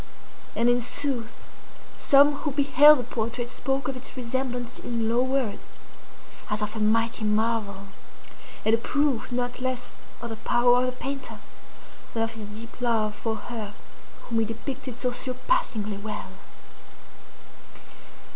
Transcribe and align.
And 0.55 0.67
in 0.67 0.81
sooth 0.81 1.43
some 1.95 2.37
who 2.37 2.49
beheld 2.49 2.97
the 2.97 3.03
portrait 3.03 3.47
spoke 3.47 3.87
of 3.87 3.95
its 3.95 4.17
resemblance 4.17 4.79
in 4.79 5.07
low 5.07 5.21
words, 5.21 5.69
as 6.49 6.63
of 6.63 6.75
a 6.75 6.79
mighty 6.79 7.23
marvel, 7.23 7.83
and 8.65 8.73
a 8.73 8.79
proof 8.79 9.31
not 9.31 9.61
less 9.61 9.99
of 10.19 10.31
the 10.31 10.37
power 10.37 10.79
of 10.79 10.85
the 10.87 10.91
painter 10.93 11.37
than 12.15 12.23
of 12.23 12.31
his 12.31 12.45
deep 12.47 12.81
love 12.81 13.13
for 13.13 13.35
her 13.35 13.75
whom 14.21 14.39
he 14.39 14.45
depicted 14.45 14.99
so 14.99 15.11
surpassingly 15.11 15.97
well. 15.97 16.29